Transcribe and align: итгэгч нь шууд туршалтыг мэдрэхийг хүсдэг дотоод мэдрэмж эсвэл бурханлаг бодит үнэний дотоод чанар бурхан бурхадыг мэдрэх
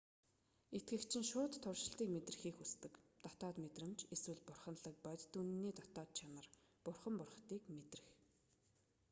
итгэгч 0.77 1.11
нь 1.19 1.27
шууд 1.31 1.53
туршалтыг 1.63 2.07
мэдрэхийг 2.15 2.55
хүсдэг 2.57 2.93
дотоод 3.23 3.55
мэдрэмж 3.63 3.99
эсвэл 4.15 4.41
бурханлаг 4.47 4.95
бодит 5.05 5.31
үнэний 5.41 5.73
дотоод 5.79 6.09
чанар 6.17 6.47
бурхан 6.85 7.13
бурхадыг 7.19 7.61
мэдрэх 7.75 8.07